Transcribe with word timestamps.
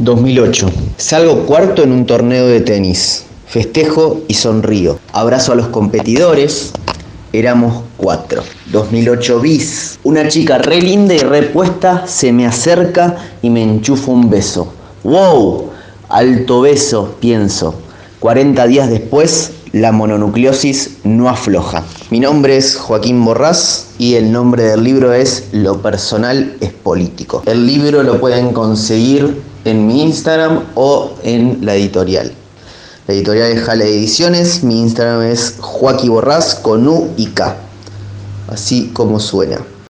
2008. 0.00 0.70
Salgo 0.96 1.44
cuarto 1.44 1.82
en 1.82 1.92
un 1.92 2.06
torneo 2.06 2.46
de 2.46 2.62
tenis. 2.62 3.24
Festejo 3.46 4.22
y 4.28 4.34
sonrío. 4.34 4.98
Abrazo 5.12 5.52
a 5.52 5.56
los 5.56 5.68
competidores. 5.68 6.72
Éramos 7.34 7.82
cuatro. 7.98 8.42
2008 8.72 9.40
bis. 9.40 9.98
Una 10.02 10.26
chica 10.26 10.56
re 10.56 10.80
linda 10.80 11.12
y 11.12 11.18
repuesta 11.18 12.06
se 12.06 12.32
me 12.32 12.46
acerca 12.46 13.16
y 13.42 13.50
me 13.50 13.62
enchufa 13.62 14.10
un 14.10 14.30
beso. 14.30 14.72
¡Wow! 15.04 15.68
Alto 16.08 16.62
beso, 16.62 17.16
pienso. 17.20 17.74
40 18.20 18.66
días 18.68 18.88
después, 18.88 19.52
la 19.72 19.92
mononucleosis 19.92 20.96
no 21.04 21.28
afloja. 21.28 21.84
Mi 22.08 22.20
nombre 22.20 22.56
es 22.56 22.76
Joaquín 22.76 23.22
Borrás 23.22 23.88
y 23.98 24.14
el 24.14 24.32
nombre 24.32 24.62
del 24.62 24.82
libro 24.82 25.12
es 25.12 25.48
Lo 25.52 25.82
personal 25.82 26.56
es 26.60 26.72
político. 26.72 27.42
El 27.44 27.66
libro 27.66 28.02
lo 28.02 28.18
pueden 28.18 28.52
conseguir 28.54 29.49
en 29.64 29.86
mi 29.86 30.02
Instagram 30.02 30.64
o 30.74 31.12
en 31.22 31.58
la 31.62 31.74
editorial. 31.74 32.32
La 33.06 33.14
editorial 33.14 33.50
es 33.50 33.64
Jale 33.64 33.88
Ediciones, 33.88 34.62
mi 34.62 34.80
Instagram 34.80 35.22
es 35.22 35.56
Joaquín 35.58 36.10
Borrás 36.10 36.54
con 36.54 36.86
U 36.86 37.10
y 37.16 37.26
K, 37.26 37.56
así 38.48 38.90
como 38.92 39.18
suena. 39.18 39.58